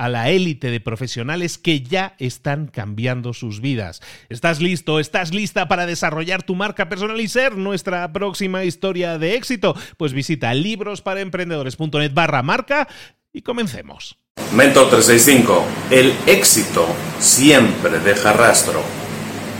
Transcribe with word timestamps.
a 0.00 0.08
la 0.08 0.30
élite 0.30 0.70
de 0.70 0.80
profesionales 0.80 1.58
que 1.58 1.82
ya 1.82 2.14
están 2.18 2.68
cambiando 2.68 3.34
sus 3.34 3.60
vidas. 3.60 4.00
¿Estás 4.30 4.58
listo? 4.58 4.98
¿Estás 4.98 5.34
lista 5.34 5.68
para 5.68 5.84
desarrollar 5.84 6.42
tu 6.42 6.54
marca 6.54 6.88
personal 6.88 7.20
y 7.20 7.28
ser 7.28 7.58
nuestra 7.58 8.10
próxima 8.10 8.64
historia 8.64 9.18
de 9.18 9.34
éxito? 9.34 9.76
Pues 9.98 10.14
visita 10.14 10.54
librosparaemprendedores.net 10.54 12.14
barra 12.14 12.42
marca 12.42 12.88
y 13.30 13.42
comencemos. 13.42 14.16
Mentor 14.54 14.88
365. 14.88 15.64
El 15.90 16.14
éxito 16.26 16.86
siempre 17.18 17.98
deja 17.98 18.32
rastro. 18.32 18.82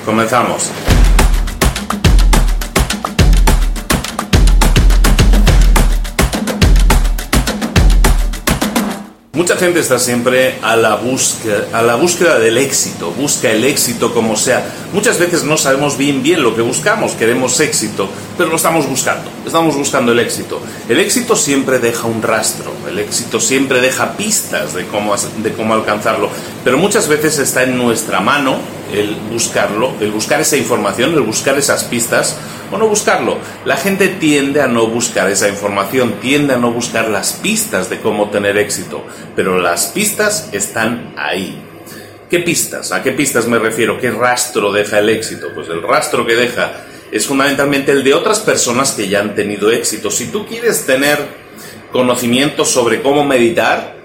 Comenzamos. 0.06 0.72
Mucha 9.41 9.56
gente 9.56 9.80
está 9.80 9.98
siempre 9.98 10.56
a 10.60 10.77
la, 10.77 10.96
búsqueda, 10.96 11.64
a 11.73 11.80
la 11.80 11.95
búsqueda 11.95 12.39
del 12.39 12.58
éxito, 12.58 13.11
busca 13.11 13.51
el 13.51 13.64
éxito 13.64 14.12
como 14.12 14.36
sea. 14.36 14.62
Muchas 14.92 15.18
veces 15.18 15.45
no 15.45 15.56
sabemos 15.56 15.96
bien 15.96 16.23
bien 16.23 16.42
lo 16.42 16.55
que 16.55 16.61
buscamos, 16.61 17.12
queremos 17.12 17.58
éxito, 17.58 18.06
pero 18.36 18.50
lo 18.50 18.56
estamos 18.56 18.86
buscando, 18.86 19.30
estamos 19.46 19.77
buscando 19.77 20.12
el 20.12 20.18
éxito. 20.18 20.61
El 20.90 21.00
éxito 21.00 21.36
siempre 21.36 21.79
deja 21.79 22.06
un 22.06 22.20
rastro, 22.20 22.70
el 22.86 22.98
éxito 22.98 23.40
siempre 23.40 23.80
deja 23.80 24.12
pistas 24.12 24.74
de 24.74 24.84
cómo, 24.86 25.14
de 25.17 25.52
cómo 25.55 25.73
alcanzarlo, 25.73 26.29
pero 26.62 26.77
muchas 26.77 27.08
veces 27.08 27.39
está 27.39 27.62
en 27.62 27.79
nuestra 27.79 28.20
mano 28.20 28.58
el 28.92 29.14
buscarlo, 29.30 29.95
el 30.01 30.11
buscar 30.11 30.40
esa 30.40 30.56
información, 30.56 31.14
el 31.14 31.20
buscar 31.20 31.58
esas 31.58 31.84
pistas 31.84 32.36
o 32.70 32.78
no 32.78 32.89
buscarlo. 32.89 33.39
La 33.64 33.77
gente 33.77 34.08
tiende 34.08 34.61
a 34.61 34.67
no 34.67 34.86
buscar 34.86 35.30
esa 35.30 35.48
información, 35.48 36.14
tiende 36.20 36.55
a 36.55 36.58
no 36.58 36.73
buscar 36.73 37.08
las 37.08 37.34
pistas 37.34 37.90
de 37.90 38.00
cómo 38.00 38.30
tener 38.30 38.58
éxito, 38.58 39.05
pero 39.36 39.58
las 39.58 39.86
pistas 39.86 40.48
están 40.52 41.12
ahí. 41.17 41.62
¿Qué 42.29 42.39
pistas? 42.39 42.92
¿A 42.92 43.02
qué 43.02 43.12
pistas 43.12 43.48
me 43.48 43.58
refiero? 43.58 43.98
¿Qué 43.98 44.11
rastro 44.11 44.73
deja 44.73 45.00
el 45.00 45.08
éxito? 45.08 45.48
Pues 45.55 45.68
el 45.68 45.83
rastro 45.83 46.24
que 46.24 46.36
deja 46.36 46.84
es 47.11 47.27
fundamentalmente 47.27 47.90
el 47.90 48.05
de 48.05 48.14
otras 48.14 48.40
personas 48.40 48.92
que 48.92 49.08
ya 49.08 49.20
han 49.20 49.34
tenido 49.34 49.70
éxito. 49.70 50.11
Si 50.11 50.27
tú 50.27 50.46
quieres 50.46 50.86
tener 50.86 51.18
conocimiento 51.90 52.64
sobre 52.64 53.02
cómo 53.02 53.24
meditar, 53.24 53.99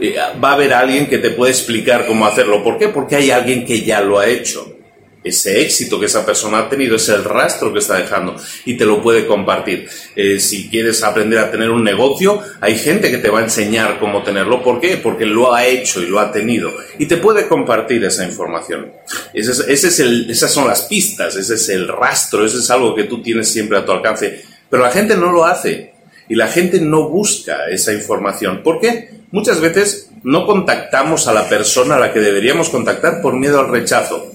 eh, 0.00 0.16
va 0.42 0.50
a 0.50 0.54
haber 0.54 0.72
alguien 0.72 1.06
que 1.06 1.18
te 1.18 1.30
puede 1.30 1.52
explicar 1.52 2.06
cómo 2.06 2.26
hacerlo. 2.26 2.64
¿Por 2.64 2.78
qué? 2.78 2.88
Porque 2.88 3.16
hay 3.16 3.30
alguien 3.30 3.64
que 3.64 3.82
ya 3.82 4.00
lo 4.00 4.18
ha 4.18 4.26
hecho. 4.26 4.76
Ese 5.22 5.60
éxito 5.60 6.00
que 6.00 6.06
esa 6.06 6.24
persona 6.24 6.60
ha 6.60 6.68
tenido 6.70 6.96
es 6.96 7.06
el 7.10 7.22
rastro 7.24 7.74
que 7.74 7.80
está 7.80 7.96
dejando 7.96 8.36
y 8.64 8.78
te 8.78 8.86
lo 8.86 9.02
puede 9.02 9.26
compartir. 9.26 9.86
Eh, 10.16 10.40
si 10.40 10.70
quieres 10.70 11.04
aprender 11.04 11.38
a 11.38 11.50
tener 11.50 11.68
un 11.68 11.84
negocio, 11.84 12.40
hay 12.62 12.78
gente 12.78 13.10
que 13.10 13.18
te 13.18 13.28
va 13.28 13.40
a 13.40 13.42
enseñar 13.42 13.98
cómo 13.98 14.22
tenerlo. 14.22 14.62
¿Por 14.62 14.80
qué? 14.80 14.96
Porque 14.96 15.26
lo 15.26 15.52
ha 15.52 15.66
hecho 15.66 16.00
y 16.00 16.06
lo 16.06 16.18
ha 16.20 16.32
tenido 16.32 16.72
y 16.98 17.04
te 17.04 17.18
puede 17.18 17.46
compartir 17.48 18.02
esa 18.02 18.24
información. 18.24 18.92
Esas 19.34 20.50
son 20.50 20.66
las 20.66 20.82
pistas, 20.82 21.36
ese 21.36 21.54
es 21.54 21.68
el 21.68 21.86
rastro, 21.86 22.46
ese 22.46 22.56
es 22.56 22.70
algo 22.70 22.94
que 22.94 23.04
tú 23.04 23.20
tienes 23.20 23.46
siempre 23.46 23.76
a 23.76 23.84
tu 23.84 23.92
alcance. 23.92 24.42
Pero 24.70 24.82
la 24.82 24.90
gente 24.90 25.16
no 25.16 25.32
lo 25.32 25.44
hace 25.44 25.92
y 26.30 26.34
la 26.34 26.48
gente 26.48 26.80
no 26.80 27.10
busca 27.10 27.66
esa 27.68 27.92
información. 27.92 28.62
¿Por 28.62 28.80
qué? 28.80 29.19
Muchas 29.32 29.60
veces 29.60 30.10
no 30.22 30.46
contactamos 30.46 31.28
a 31.28 31.32
la 31.32 31.48
persona 31.48 31.96
a 31.96 32.00
la 32.00 32.12
que 32.12 32.20
deberíamos 32.20 32.68
contactar 32.68 33.22
por 33.22 33.34
miedo 33.34 33.60
al 33.60 33.68
rechazo. 33.68 34.32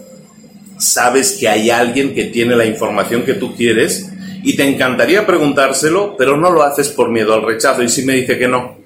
Sabes 0.78 1.38
que 1.39 1.47
hay 1.47 1.69
alguien 1.69 2.13
que 2.13 2.25
tiene 2.25 2.56
la 2.56 2.66
información 2.66 3.23
que 3.23 3.33
tú 3.33 3.56
quieres 3.56 4.09
y 4.44 4.56
te 4.56 4.63
encantaría 4.63 5.25
preguntárselo, 5.25 6.16
pero 6.17 6.38
no 6.38 6.51
lo 6.51 6.63
haces 6.63 6.89
por 6.89 7.09
miedo 7.09 7.33
al 7.33 7.44
rechazo 7.44 7.83
y 7.83 7.89
si 7.89 8.03
me 8.03 8.13
dice 8.13 8.38
que 8.38 8.47
no. 8.47 8.78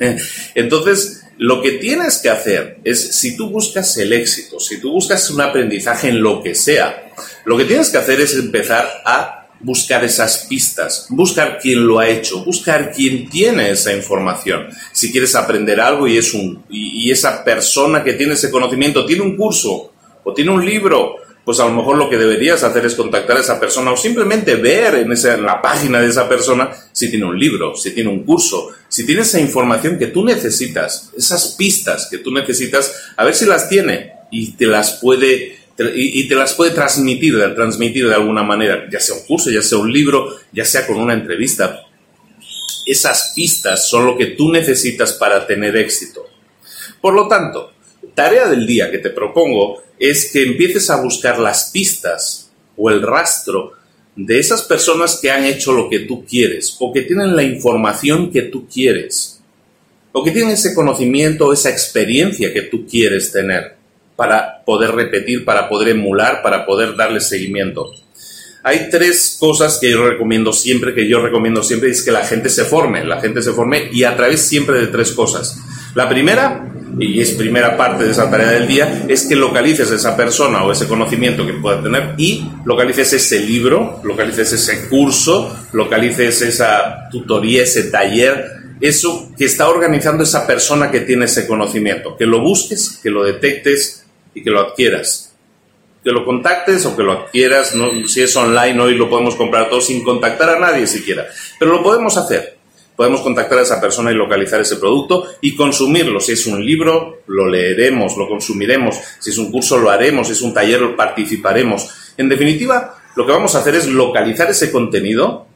Entonces, 0.54 1.24
lo 1.38 1.60
que 1.60 1.72
tienes 1.72 2.18
que 2.18 2.30
hacer 2.30 2.78
es, 2.84 3.16
si 3.16 3.36
tú 3.36 3.50
buscas 3.50 3.96
el 3.98 4.12
éxito, 4.12 4.60
si 4.60 4.80
tú 4.80 4.92
buscas 4.92 5.30
un 5.30 5.40
aprendizaje 5.40 6.08
en 6.08 6.22
lo 6.22 6.42
que 6.42 6.54
sea, 6.54 7.10
lo 7.44 7.56
que 7.56 7.64
tienes 7.64 7.90
que 7.90 7.98
hacer 7.98 8.20
es 8.20 8.34
empezar 8.34 8.88
a 9.04 9.45
buscar 9.60 10.04
esas 10.04 10.46
pistas, 10.48 11.06
buscar 11.10 11.58
quién 11.60 11.86
lo 11.86 11.98
ha 11.98 12.08
hecho, 12.08 12.44
buscar 12.44 12.92
quién 12.92 13.28
tiene 13.28 13.70
esa 13.70 13.92
información. 13.92 14.68
Si 14.92 15.10
quieres 15.10 15.34
aprender 15.34 15.80
algo 15.80 16.06
y, 16.06 16.16
es 16.18 16.34
un, 16.34 16.64
y, 16.68 17.10
esa 17.10 17.44
persona 17.44 18.04
que 18.04 18.14
tiene 18.14 18.34
ese 18.34 18.50
conocimiento 18.50 19.06
tiene 19.06 19.22
un 19.22 19.36
curso 19.36 19.92
o 20.24 20.34
tiene 20.34 20.50
un 20.50 20.64
libro, 20.64 21.16
pues 21.44 21.60
a 21.60 21.66
lo 21.66 21.72
mejor 21.72 21.96
lo 21.96 22.10
que 22.10 22.16
deberías 22.16 22.64
hacer 22.64 22.84
es 22.84 22.94
contactar 22.94 23.36
a 23.36 23.40
esa 23.40 23.60
persona 23.60 23.92
o 23.92 23.96
simplemente 23.96 24.56
ver 24.56 24.96
en, 24.96 25.12
esa, 25.12 25.34
en 25.34 25.44
la 25.44 25.62
página 25.62 26.00
de 26.00 26.08
esa 26.08 26.28
persona 26.28 26.70
si 26.92 27.08
tiene 27.08 27.24
un 27.24 27.38
libro, 27.38 27.76
si 27.76 27.92
tiene 27.92 28.10
un 28.10 28.24
curso, 28.24 28.70
si 28.88 29.06
tiene 29.06 29.22
esa 29.22 29.40
información 29.40 29.98
que 29.98 30.08
tú 30.08 30.24
necesitas, 30.24 31.12
esas 31.16 31.54
pistas 31.56 32.08
que 32.10 32.18
tú 32.18 32.32
necesitas, 32.32 32.92
a 33.16 33.24
ver 33.24 33.34
si 33.34 33.46
las 33.46 33.68
tiene 33.68 34.12
y 34.30 34.52
te 34.52 34.66
las 34.66 34.94
puede 35.00 35.65
y, 35.78 36.26
te 36.26 36.34
las 36.34 36.54
puede 36.54 36.70
transmitir, 36.70 37.38
transmitir 37.54 38.08
de 38.08 38.14
alguna 38.14 38.42
manera, 38.42 38.88
ya 38.90 38.98
sea 38.98 39.16
un 39.16 39.26
curso, 39.26 39.50
ya 39.50 39.62
sea 39.62 39.78
un 39.78 39.92
libro, 39.92 40.36
ya 40.52 40.64
sea 40.64 40.86
con 40.86 40.96
una 40.96 41.12
entrevista. 41.12 41.82
Esas 42.86 43.32
pistas 43.34 43.88
son 43.88 44.06
lo 44.06 44.16
que 44.16 44.26
tú 44.26 44.50
necesitas 44.50 45.12
para 45.14 45.46
tener 45.46 45.76
éxito. 45.76 46.26
Por 47.00 47.14
lo 47.14 47.28
tanto, 47.28 47.72
tarea 48.14 48.48
del 48.48 48.66
día 48.66 48.90
que 48.90 48.98
te 48.98 49.10
propongo 49.10 49.82
es 49.98 50.30
que 50.32 50.42
empieces 50.42 50.88
a 50.88 51.00
buscar 51.00 51.38
las 51.38 51.70
pistas 51.70 52.50
o 52.76 52.90
el 52.90 53.02
rastro 53.02 53.72
de 54.14 54.38
esas 54.38 54.62
personas 54.62 55.18
que 55.20 55.30
han 55.30 55.44
hecho 55.44 55.72
lo 55.72 55.90
que 55.90 56.00
tú 56.00 56.24
quieres 56.24 56.76
o 56.80 56.92
que 56.92 57.02
tienen 57.02 57.36
la 57.36 57.42
información 57.42 58.30
que 58.30 58.42
tú 58.42 58.66
quieres 58.66 59.40
o 60.12 60.24
que 60.24 60.30
tienen 60.30 60.52
ese 60.52 60.74
conocimiento 60.74 61.46
o 61.46 61.52
esa 61.52 61.68
experiencia 61.68 62.52
que 62.52 62.62
tú 62.62 62.86
quieres 62.86 63.30
tener 63.30 63.75
para 64.16 64.64
poder 64.64 64.92
repetir, 64.92 65.44
para 65.44 65.68
poder 65.68 65.90
emular, 65.90 66.42
para 66.42 66.66
poder 66.66 66.96
darle 66.96 67.20
seguimiento. 67.20 67.92
Hay 68.62 68.90
tres 68.90 69.36
cosas 69.38 69.78
que 69.80 69.90
yo 69.90 70.08
recomiendo 70.08 70.52
siempre, 70.52 70.94
que 70.94 71.08
yo 71.08 71.20
recomiendo 71.20 71.62
siempre, 71.62 71.90
es 71.90 72.02
que 72.02 72.10
la 72.10 72.24
gente 72.24 72.48
se 72.48 72.64
forme, 72.64 73.04
la 73.04 73.20
gente 73.20 73.40
se 73.40 73.52
forme 73.52 73.90
y 73.92 74.02
a 74.02 74.16
través 74.16 74.40
siempre 74.40 74.80
de 74.80 74.88
tres 74.88 75.12
cosas. 75.12 75.58
La 75.94 76.08
primera 76.08 76.72
y 76.98 77.20
es 77.20 77.32
primera 77.32 77.76
parte 77.76 78.04
de 78.04 78.10
esa 78.10 78.30
tarea 78.30 78.50
del 78.50 78.66
día, 78.66 79.04
es 79.08 79.26
que 79.26 79.36
localices 79.36 79.90
esa 79.90 80.16
persona 80.16 80.64
o 80.64 80.72
ese 80.72 80.88
conocimiento 80.88 81.46
que 81.46 81.52
pueda 81.54 81.82
tener 81.82 82.14
y 82.16 82.48
localices 82.64 83.12
ese 83.12 83.40
libro, 83.40 84.00
localices 84.02 84.52
ese 84.52 84.88
curso, 84.88 85.54
localices 85.72 86.40
esa 86.42 87.08
tutoría, 87.10 87.62
ese 87.62 87.84
taller, 87.84 88.46
eso 88.80 89.30
que 89.36 89.44
está 89.44 89.68
organizando 89.68 90.22
esa 90.22 90.46
persona 90.46 90.90
que 90.90 91.00
tiene 91.00 91.26
ese 91.26 91.46
conocimiento, 91.46 92.16
que 92.16 92.26
lo 92.26 92.40
busques, 92.40 92.98
que 93.02 93.10
lo 93.10 93.24
detectes 93.24 94.05
y 94.36 94.42
que 94.42 94.50
lo 94.50 94.60
adquieras. 94.60 95.34
Que 96.04 96.12
lo 96.12 96.24
contactes 96.24 96.86
o 96.86 96.96
que 96.96 97.02
lo 97.02 97.12
adquieras, 97.12 97.74
no, 97.74 98.06
si 98.06 98.22
es 98.22 98.36
online 98.36 98.80
hoy 98.80 98.94
lo 98.94 99.10
podemos 99.10 99.34
comprar 99.34 99.68
todo 99.68 99.80
sin 99.80 100.04
contactar 100.04 100.50
a 100.50 100.60
nadie 100.60 100.86
siquiera, 100.86 101.26
pero 101.58 101.72
lo 101.72 101.82
podemos 101.82 102.16
hacer 102.16 102.56
podemos 102.96 103.20
contactar 103.20 103.58
a 103.58 103.62
esa 103.62 103.80
persona 103.80 104.10
y 104.10 104.14
localizar 104.14 104.60
ese 104.60 104.76
producto 104.76 105.26
y 105.42 105.54
consumirlo. 105.54 106.18
Si 106.18 106.32
es 106.32 106.46
un 106.46 106.64
libro, 106.64 107.20
lo 107.26 107.46
leeremos, 107.46 108.16
lo 108.16 108.26
consumiremos. 108.26 108.96
Si 109.20 109.30
es 109.30 109.38
un 109.38 109.52
curso, 109.52 109.76
lo 109.76 109.90
haremos. 109.90 110.28
Si 110.28 110.32
es 110.32 110.40
un 110.40 110.54
taller, 110.54 110.80
lo 110.80 110.96
participaremos. 110.96 111.90
En 112.16 112.28
definitiva, 112.28 112.94
lo 113.14 113.26
que 113.26 113.32
vamos 113.32 113.54
a 113.54 113.58
hacer 113.58 113.74
es 113.74 113.86
localizar 113.86 114.50
ese 114.50 114.72
contenido 114.72 115.46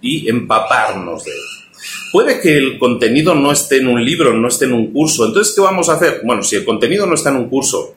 y 0.00 0.28
empaparnos 0.28 1.24
de 1.24 1.32
él. 1.32 1.42
Puede 2.12 2.40
que 2.40 2.56
el 2.56 2.78
contenido 2.78 3.34
no 3.34 3.50
esté 3.50 3.78
en 3.78 3.88
un 3.88 4.04
libro, 4.04 4.32
no 4.32 4.46
esté 4.46 4.66
en 4.66 4.72
un 4.72 4.92
curso. 4.92 5.26
Entonces, 5.26 5.52
¿qué 5.54 5.60
vamos 5.60 5.88
a 5.88 5.94
hacer? 5.94 6.20
Bueno, 6.24 6.42
si 6.44 6.56
el 6.56 6.64
contenido 6.64 7.06
no 7.06 7.14
está 7.14 7.30
en 7.30 7.36
un 7.36 7.48
curso, 7.48 7.96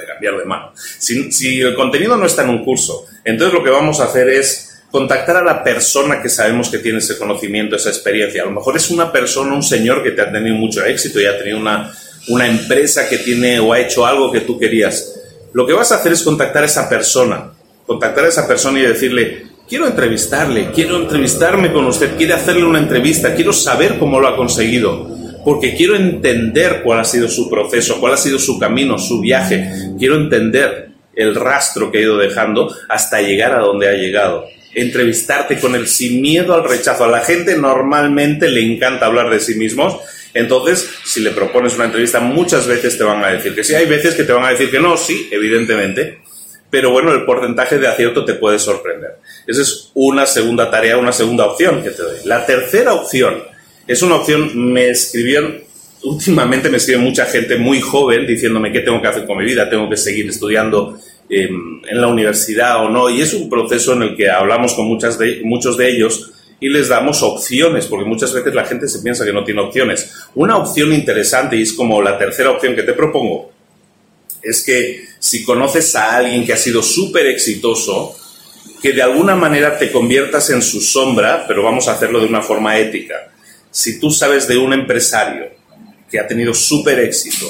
déjame 0.00 0.12
cambiar 0.12 0.38
de 0.38 0.44
mano. 0.44 0.72
Si, 0.74 1.30
si 1.32 1.60
el 1.60 1.74
contenido 1.74 2.16
no 2.16 2.26
está 2.26 2.42
en 2.42 2.50
un 2.50 2.64
curso, 2.64 3.06
entonces 3.24 3.54
lo 3.54 3.64
que 3.64 3.70
vamos 3.70 4.00
a 4.00 4.04
hacer 4.04 4.28
es 4.28 4.82
contactar 4.90 5.36
a 5.36 5.44
la 5.44 5.62
persona 5.62 6.20
que 6.20 6.28
sabemos 6.28 6.68
que 6.68 6.78
tiene 6.78 6.98
ese 6.98 7.16
conocimiento, 7.16 7.76
esa 7.76 7.90
experiencia. 7.90 8.42
A 8.42 8.46
lo 8.46 8.52
mejor 8.52 8.76
es 8.76 8.90
una 8.90 9.12
persona, 9.12 9.54
un 9.54 9.62
señor 9.62 10.02
que 10.02 10.10
te 10.10 10.22
ha 10.22 10.32
tenido 10.32 10.56
mucho 10.56 10.84
éxito 10.84 11.20
y 11.20 11.26
ha 11.26 11.38
tenido 11.38 11.58
una, 11.58 11.92
una 12.28 12.46
empresa 12.46 13.08
que 13.08 13.18
tiene 13.18 13.60
o 13.60 13.72
ha 13.72 13.80
hecho 13.80 14.04
algo 14.04 14.32
que 14.32 14.40
tú 14.40 14.58
querías. 14.58 15.14
Lo 15.52 15.66
que 15.66 15.72
vas 15.72 15.92
a 15.92 15.96
hacer 15.96 16.12
es 16.12 16.22
contactar 16.22 16.64
a 16.64 16.66
esa 16.66 16.88
persona, 16.88 17.52
contactar 17.86 18.24
a 18.24 18.28
esa 18.28 18.46
persona 18.46 18.80
y 18.80 18.82
decirle, 18.82 19.46
quiero 19.68 19.86
entrevistarle, 19.86 20.70
quiero 20.72 20.96
entrevistarme 20.96 21.72
con 21.72 21.86
usted, 21.86 22.16
quiero 22.16 22.34
hacerle 22.34 22.64
una 22.64 22.80
entrevista, 22.80 23.34
quiero 23.34 23.52
saber 23.52 23.98
cómo 23.98 24.20
lo 24.20 24.28
ha 24.28 24.36
conseguido, 24.36 25.08
porque 25.44 25.74
quiero 25.74 25.96
entender 25.96 26.82
cuál 26.82 27.00
ha 27.00 27.04
sido 27.04 27.28
su 27.28 27.48
proceso, 27.48 28.00
cuál 28.00 28.14
ha 28.14 28.16
sido 28.16 28.38
su 28.38 28.58
camino, 28.58 28.98
su 28.98 29.20
viaje, 29.20 29.70
quiero 29.98 30.16
entender 30.16 30.90
el 31.14 31.34
rastro 31.34 31.90
que 31.90 31.98
ha 31.98 32.02
ido 32.02 32.18
dejando 32.18 32.74
hasta 32.88 33.20
llegar 33.20 33.52
a 33.52 33.60
donde 33.60 33.88
ha 33.88 33.92
llegado 33.92 34.46
entrevistarte 34.74 35.58
con 35.58 35.74
él 35.74 35.86
sin 35.88 36.20
miedo 36.20 36.54
al 36.54 36.68
rechazo. 36.68 37.04
A 37.04 37.08
la 37.08 37.20
gente 37.20 37.56
normalmente 37.56 38.48
le 38.48 38.60
encanta 38.60 39.06
hablar 39.06 39.30
de 39.30 39.40
sí 39.40 39.54
mismos. 39.54 39.98
Entonces, 40.32 40.88
si 41.04 41.20
le 41.20 41.30
propones 41.30 41.74
una 41.74 41.86
entrevista, 41.86 42.20
muchas 42.20 42.66
veces 42.66 42.96
te 42.96 43.04
van 43.04 43.24
a 43.24 43.32
decir 43.32 43.54
que 43.54 43.64
sí. 43.64 43.74
Hay 43.74 43.86
veces 43.86 44.14
que 44.14 44.24
te 44.24 44.32
van 44.32 44.44
a 44.44 44.50
decir 44.50 44.70
que 44.70 44.78
no, 44.78 44.96
sí, 44.96 45.28
evidentemente. 45.32 46.20
Pero 46.70 46.90
bueno, 46.90 47.12
el 47.12 47.24
porcentaje 47.24 47.78
de 47.78 47.88
acierto 47.88 48.24
te 48.24 48.34
puede 48.34 48.60
sorprender. 48.60 49.16
Esa 49.46 49.62
es 49.62 49.90
una 49.94 50.24
segunda 50.24 50.70
tarea, 50.70 50.98
una 50.98 51.12
segunda 51.12 51.46
opción 51.46 51.82
que 51.82 51.90
te 51.90 52.02
doy. 52.02 52.18
La 52.24 52.46
tercera 52.46 52.94
opción 52.94 53.42
es 53.86 54.02
una 54.02 54.16
opción, 54.16 54.72
me 54.72 54.90
escribieron, 54.90 55.62
últimamente 56.02 56.68
me 56.68 56.76
escribe 56.76 57.00
mucha 57.00 57.26
gente 57.26 57.56
muy 57.56 57.80
joven 57.80 58.26
diciéndome 58.26 58.72
qué 58.72 58.80
tengo 58.80 59.00
que 59.00 59.08
hacer 59.08 59.26
con 59.26 59.38
mi 59.38 59.44
vida, 59.44 59.68
tengo 59.68 59.88
que 59.88 59.96
seguir 59.96 60.28
estudiando 60.28 60.98
en 61.28 62.00
la 62.00 62.08
universidad 62.08 62.84
o 62.84 62.88
no, 62.88 63.08
y 63.08 63.20
es 63.20 63.34
un 63.34 63.48
proceso 63.48 63.92
en 63.92 64.02
el 64.02 64.16
que 64.16 64.28
hablamos 64.28 64.74
con 64.74 64.86
muchas 64.86 65.16
de, 65.18 65.42
muchos 65.44 65.76
de 65.76 65.88
ellos 65.88 66.32
y 66.58 66.68
les 66.68 66.88
damos 66.88 67.22
opciones, 67.22 67.86
porque 67.86 68.04
muchas 68.04 68.34
veces 68.34 68.54
la 68.54 68.64
gente 68.64 68.86
se 68.86 68.98
piensa 68.98 69.24
que 69.24 69.32
no 69.32 69.44
tiene 69.44 69.62
opciones. 69.62 70.12
Una 70.34 70.58
opción 70.58 70.92
interesante, 70.92 71.56
y 71.56 71.62
es 71.62 71.72
como 71.72 72.02
la 72.02 72.18
tercera 72.18 72.50
opción 72.50 72.74
que 72.74 72.82
te 72.82 72.92
propongo, 72.92 73.50
es 74.42 74.62
que 74.62 75.04
si 75.18 75.42
conoces 75.42 75.94
a 75.96 76.16
alguien 76.16 76.44
que 76.44 76.52
ha 76.52 76.58
sido 76.58 76.82
súper 76.82 77.26
exitoso, 77.26 78.14
que 78.82 78.92
de 78.92 79.02
alguna 79.02 79.34
manera 79.34 79.78
te 79.78 79.90
conviertas 79.90 80.50
en 80.50 80.62
su 80.62 80.80
sombra, 80.80 81.44
pero 81.46 81.62
vamos 81.62 81.88
a 81.88 81.92
hacerlo 81.92 82.20
de 82.20 82.26
una 82.26 82.42
forma 82.42 82.78
ética. 82.78 83.29
Si 83.70 84.00
tú 84.00 84.10
sabes 84.10 84.48
de 84.48 84.58
un 84.58 84.72
empresario 84.72 85.50
que 86.10 86.18
ha 86.18 86.26
tenido 86.26 86.52
súper 86.54 86.98
éxito, 86.98 87.46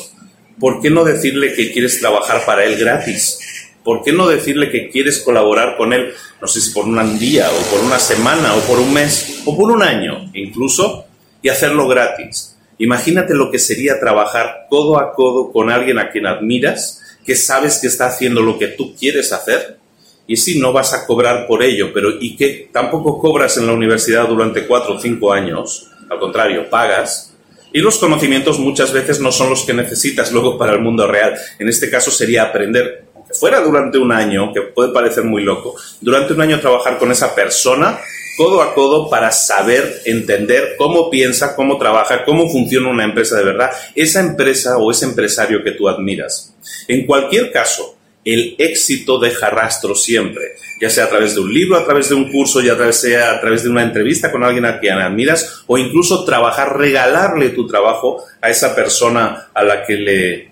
¿por 0.59 0.83
qué 0.83 0.91
no 0.91 1.05
decirle 1.05 1.55
que 1.55 1.73
quieres 1.73 1.99
trabajar 1.99 2.45
para 2.45 2.65
él 2.65 2.77
gratis? 2.77 3.39
¿Por 3.83 4.05
qué 4.05 4.13
no 4.13 4.29
decirle 4.29 4.71
que 4.71 4.91
quieres 4.91 5.21
colaborar 5.21 5.79
con 5.79 5.95
él, 5.95 6.13
no 6.41 6.47
sé 6.47 6.61
si 6.61 6.73
por 6.73 6.85
un 6.85 7.19
día 7.19 7.51
o 7.51 7.71
por 7.71 7.81
una 7.81 7.99
semana 7.99 8.55
o 8.55 8.61
por 8.61 8.79
un 8.79 8.93
mes 8.93 9.41
o 9.47 9.57
por 9.57 9.71
un 9.71 9.83
año 9.83 10.31
incluso, 10.35 11.07
y 11.41 11.49
hacerlo 11.49 11.89
gratis? 11.89 12.59
Imagínate 12.77 13.35
lo 13.35 13.51
que 13.51 13.59
sería 13.59 13.99
trabajar 13.99 14.67
codo 14.69 14.99
a 14.99 15.15
codo 15.15 15.53
con 15.53 15.71
alguien 15.71 15.99
a 15.99 16.11
quien 16.11 16.27
admiras, 16.27 17.01
que 17.25 17.35
sabes 17.35 17.79
que 17.79 17.87
está 17.87 18.07
haciendo 18.07 18.43
lo 18.43 18.59
que 18.59 18.69
tú 18.69 18.95
quieres 18.95 19.33
hacer, 19.33 19.79
y 20.27 20.37
si 20.37 20.61
no 20.61 20.73
vas 20.73 20.93
a 20.93 21.07
cobrar 21.07 21.47
por 21.47 21.63
ello, 21.63 21.93
pero 21.95 22.11
y 22.21 22.37
que 22.37 22.69
tampoco 22.73 23.19
cobras 23.19 23.57
en 23.57 23.67
la 23.67 23.73
universidad 23.73 24.29
durante 24.29 24.67
cuatro 24.67 24.97
o 24.97 25.01
cinco 25.01 25.33
años, 25.33 25.91
al 26.11 26.19
contrario, 26.19 26.69
pagas, 26.69 27.35
y 27.73 27.79
los 27.81 27.99
conocimientos 27.99 28.59
muchas 28.59 28.93
veces 28.93 29.21
no 29.21 29.31
son 29.31 29.49
los 29.49 29.65
que 29.65 29.73
necesitas 29.73 30.33
luego 30.33 30.59
para 30.59 30.73
el 30.73 30.81
mundo 30.81 31.07
real. 31.07 31.35
En 31.59 31.69
este 31.69 31.89
caso 31.89 32.11
sería 32.11 32.43
aprender 32.43 33.05
fuera 33.33 33.61
durante 33.61 33.97
un 33.97 34.11
año, 34.11 34.53
que 34.53 34.63
puede 34.63 34.93
parecer 34.93 35.23
muy 35.23 35.43
loco, 35.43 35.77
durante 36.01 36.33
un 36.33 36.41
año 36.41 36.61
trabajar 36.61 36.99
con 36.99 37.13
esa 37.13 37.35
persona 37.35 38.01
codo 38.37 38.63
a 38.63 38.75
codo 38.75 39.11
para 39.11 39.31
saber, 39.33 40.01
entender 40.07 40.75
cómo 40.79 41.11
piensa, 41.11 41.55
cómo 41.55 41.77
trabaja, 41.79 42.25
cómo 42.25 42.49
funciona 42.49 42.89
una 42.89 43.05
empresa 43.05 43.37
de 43.37 43.45
verdad, 43.45 43.71
esa 43.95 44.21
empresa 44.21 44.79
o 44.79 44.91
ese 44.91 45.05
empresario 45.05 45.63
que 45.63 45.73
tú 45.73 45.89
admiras. 45.89 46.55
En 46.89 47.07
cualquier 47.07 47.53
caso, 47.53 47.97
el 48.25 48.55
éxito 48.59 49.19
deja 49.19 49.49
rastro 49.51 49.95
siempre, 49.95 50.57
ya 50.81 50.91
sea 50.91 51.05
a 51.05 51.09
través 51.09 51.35
de 51.35 51.41
un 51.41 51.53
libro, 51.53 51.77
a 51.77 51.85
través 51.85 52.11
de 52.11 52.15
un 52.15 52.31
curso, 52.31 52.61
ya 52.61 52.77
sea 52.93 53.33
a 53.33 53.41
través 53.41 53.63
de 53.63 53.71
una 53.71 53.83
entrevista 53.83 54.31
con 54.31 54.45
alguien 54.45 54.67
a 54.67 54.79
quien 54.79 54.99
admiras, 54.99 55.65
o 55.67 55.79
incluso 55.79 56.25
trabajar, 56.25 56.77
regalarle 56.77 57.51
tu 57.51 57.67
trabajo 57.67 58.25
a 58.43 58.51
esa 58.51 58.75
persona 58.75 59.49
a 59.55 59.65
la 59.65 59.85
que 59.85 59.95
le 59.95 60.51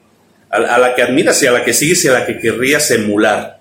a, 0.51 0.79
la 0.79 0.95
que 0.95 1.03
admiras 1.03 1.43
y 1.43 1.47
a 1.47 1.53
la 1.53 1.65
que 1.65 1.75
sigues 1.75 2.05
y 2.05 2.09
a 2.09 2.13
la 2.13 2.27
que 2.27 2.39
querrías 2.39 2.91
emular. 2.91 3.59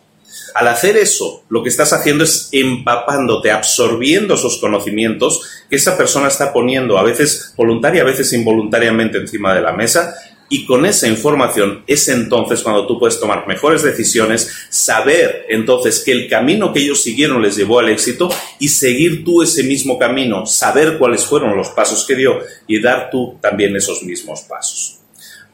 Al 0.55 0.67
hacer 0.67 0.97
eso, 0.97 1.43
lo 1.49 1.61
que 1.61 1.69
estás 1.69 1.93
haciendo 1.93 2.23
es 2.23 2.49
empapándote, 2.51 3.51
absorbiendo 3.51 4.35
esos 4.35 4.57
conocimientos 4.57 5.41
que 5.69 5.75
esa 5.75 5.97
persona 5.97 6.29
está 6.29 6.53
poniendo, 6.53 6.97
a 6.97 7.03
veces 7.03 7.53
voluntaria, 7.55 8.01
a 8.01 8.05
veces 8.05 8.31
involuntariamente 8.33 9.17
encima 9.17 9.53
de 9.53 9.61
la 9.61 9.73
mesa, 9.73 10.15
y 10.49 10.65
con 10.65 10.85
esa 10.85 11.07
información 11.07 11.83
es 11.87 12.07
entonces 12.07 12.61
cuando 12.61 12.87
tú 12.87 12.99
puedes 12.99 13.19
tomar 13.19 13.47
mejores 13.47 13.83
decisiones, 13.83 14.67
saber 14.69 15.45
entonces 15.49 16.01
que 16.03 16.11
el 16.11 16.29
camino 16.29 16.71
que 16.71 16.79
ellos 16.79 17.03
siguieron 17.03 17.41
les 17.41 17.57
llevó 17.57 17.79
al 17.79 17.89
éxito 17.89 18.29
y 18.59 18.69
seguir 18.69 19.25
tú 19.25 19.43
ese 19.43 19.63
mismo 19.63 19.99
camino, 19.99 20.45
saber 20.45 20.97
cuáles 20.97 21.25
fueron 21.25 21.57
los 21.57 21.69
pasos 21.69 22.05
que 22.07 22.15
dio 22.15 22.39
y 22.65 22.81
dar 22.81 23.09
tú 23.09 23.37
también 23.41 23.75
esos 23.75 24.03
mismos 24.03 24.41
pasos. 24.41 24.99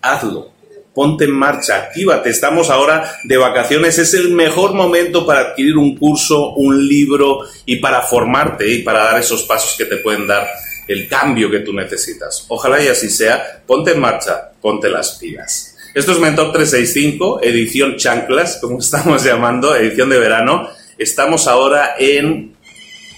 Hazlo, 0.01 0.51
ponte 0.93 1.25
en 1.25 1.31
marcha, 1.31 1.77
actívate. 1.77 2.29
Estamos 2.29 2.69
ahora 2.69 3.15
de 3.23 3.37
vacaciones, 3.37 3.97
es 3.97 4.13
el 4.13 4.29
mejor 4.29 4.73
momento 4.73 5.25
para 5.25 5.39
adquirir 5.39 5.77
un 5.77 5.97
curso, 5.97 6.53
un 6.53 6.87
libro 6.87 7.39
y 7.65 7.77
para 7.77 8.01
formarte 8.01 8.71
y 8.71 8.83
para 8.83 9.03
dar 9.03 9.19
esos 9.19 9.43
pasos 9.43 9.75
que 9.77 9.85
te 9.85 9.97
pueden 9.97 10.27
dar 10.27 10.47
el 10.87 11.07
cambio 11.07 11.49
que 11.49 11.59
tú 11.59 11.73
necesitas. 11.73 12.45
Ojalá 12.47 12.83
y 12.83 12.87
así 12.87 13.09
sea. 13.09 13.61
Ponte 13.65 13.91
en 13.91 13.99
marcha, 13.99 14.51
ponte 14.61 14.89
las 14.89 15.11
pilas. 15.11 15.75
Esto 15.93 16.11
es 16.13 16.19
Mentor 16.19 16.51
365, 16.51 17.41
edición 17.43 17.97
chanclas, 17.97 18.57
como 18.59 18.79
estamos 18.79 19.23
llamando, 19.23 19.75
edición 19.75 20.09
de 20.09 20.19
verano. 20.19 20.69
Estamos 20.97 21.47
ahora 21.47 21.95
en 21.99 22.55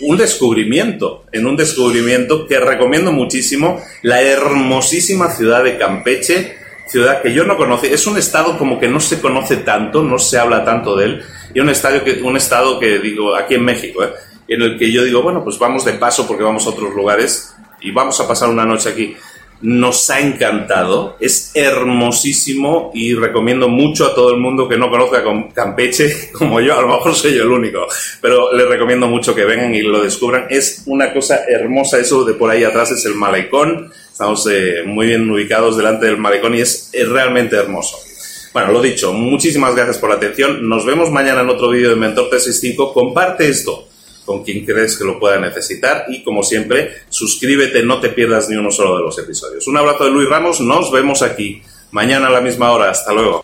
un 0.02 0.18
descubrimiento, 0.18 1.24
en 1.32 1.46
un 1.46 1.56
descubrimiento 1.56 2.48
que 2.48 2.60
recomiendo 2.60 3.12
muchísimo, 3.12 3.82
la 4.02 4.22
hermosísima 4.22 5.32
ciudad 5.32 5.64
de 5.64 5.78
Campeche, 5.78 6.58
ciudad 6.88 7.22
que 7.22 7.34
yo 7.34 7.46
no 7.46 7.56
conocí. 7.56 7.88
Es 7.88 8.06
un 8.08 8.18
estado 8.18 8.58
como 8.58 8.78
que 8.80 8.90
no 8.90 9.00
se 9.00 9.22
conoce 9.22 9.58
tanto, 9.58 10.04
no 10.04 10.20
se 10.20 10.38
habla 10.38 10.66
tanto 10.66 10.96
de 10.98 11.06
él. 11.06 11.24
Y 11.54 11.62
un, 11.62 11.70
estadio 11.70 12.04
que, 12.04 12.22
un 12.22 12.36
estado 12.36 12.80
que 12.80 13.00
digo, 13.00 13.36
aquí 13.36 13.56
en 13.56 13.64
México, 13.64 14.04
¿eh? 14.04 14.10
en 14.48 14.62
el 14.62 14.78
que 14.78 14.92
yo 14.92 15.04
digo, 15.04 15.22
bueno, 15.22 15.44
pues 15.44 15.58
vamos 15.58 15.86
de 15.86 15.94
paso 15.94 16.28
porque 16.28 16.44
vamos 16.44 16.66
a 16.66 16.70
otros 16.70 16.94
lugares 16.94 17.55
y 17.86 17.92
vamos 17.92 18.20
a 18.20 18.28
pasar 18.28 18.50
una 18.50 18.66
noche 18.66 18.90
aquí. 18.90 19.16
Nos 19.62 20.10
ha 20.10 20.20
encantado, 20.20 21.16
es 21.20 21.52
hermosísimo 21.54 22.92
y 22.94 23.14
recomiendo 23.14 23.70
mucho 23.70 24.06
a 24.06 24.14
todo 24.14 24.32
el 24.32 24.38
mundo 24.38 24.68
que 24.68 24.78
no 24.78 24.90
conozca 24.90 25.24
Campeche 25.54 26.32
como 26.34 26.60
yo, 26.60 26.78
a 26.78 26.82
lo 26.82 26.90
mejor 26.90 27.16
soy 27.16 27.36
yo 27.36 27.44
el 27.44 27.52
único, 27.52 27.88
pero 28.22 28.52
les 28.54 28.68
recomiendo 28.68 29.08
mucho 29.08 29.34
que 29.34 29.46
vengan 29.46 29.74
y 29.74 29.82
lo 29.82 30.04
descubran. 30.04 30.48
Es 30.50 30.84
una 30.88 31.14
cosa 31.14 31.46
hermosa, 31.48 32.00
eso 32.00 32.26
de 32.26 32.34
por 32.34 32.52
ahí 32.52 32.64
atrás 32.64 32.92
es 32.92 33.06
el 33.06 33.16
malecón, 33.16 33.92
Estamos 34.12 34.48
eh, 34.50 34.84
muy 34.86 35.08
bien 35.08 35.30
ubicados 35.30 35.76
delante 35.76 36.06
del 36.06 36.16
malecón 36.16 36.56
y 36.56 36.62
es, 36.62 36.90
realmente 36.94 37.58
hermoso. 37.58 37.98
Bueno, 38.54 38.72
lo 38.72 38.82
dicho, 38.82 39.12
muchísimas 39.12 39.76
gracias 39.76 39.98
por 39.98 40.10
la 40.10 40.16
atención. 40.16 40.70
Nos 40.70 40.86
vemos 40.86 41.12
mañana 41.12 41.42
en 41.42 41.50
otro 41.50 41.68
vídeo 41.68 41.90
de 41.90 41.98
Mentor 41.98 42.30
365. 42.30 42.94
Comparte 42.94 43.50
esto 43.50 43.90
con 44.26 44.44
quien 44.44 44.66
crees 44.66 44.98
que 44.98 45.06
lo 45.06 45.20
pueda 45.20 45.40
necesitar 45.40 46.06
y 46.10 46.24
como 46.24 46.44
siempre, 46.44 47.04
suscríbete, 47.10 47.84
no 47.84 48.00
te 48.00 48.10
pierdas 48.10 48.50
ni 48.50 48.58
uno 48.58 48.72
solo 48.72 48.98
de 48.98 49.04
los 49.04 49.18
episodios. 49.20 49.68
Un 49.68 49.78
abrazo 49.78 50.06
de 50.06 50.12
Luis 50.12 50.30
Ramos, 50.30 50.60
nos 50.60 50.92
vemos 50.92 51.22
aquí 51.22 51.62
mañana 51.92 52.28
a 52.28 52.32
la 52.32 52.42
misma 52.42 52.72
hora. 52.72 52.90
Hasta 52.90 53.14
luego. 53.14 53.44